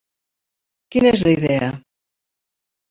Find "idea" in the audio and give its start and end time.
1.37-1.71